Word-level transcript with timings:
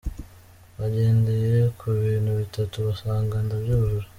Bagendeye 0.77 1.57
ku 1.77 1.85
bintu 2.01 2.31
bitatu 2.41 2.77
basanga 2.87 3.35
ndabyujuje. 3.45 4.07